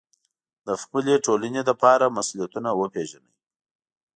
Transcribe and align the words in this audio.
د 0.67 0.67
خپلې 0.81 1.13
ټولنې 1.25 1.61
لپاره 1.69 2.13
مسوولیتونه 2.15 2.69
وپېژنئ. 2.73 3.33